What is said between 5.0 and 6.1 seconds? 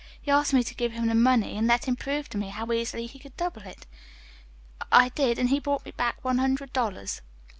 did, and he brought me